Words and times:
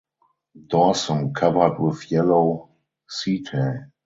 Dorsum 0.57 1.31
covered 1.35 1.79
with 1.79 2.11
yellow 2.11 2.69
setae. 3.07 3.91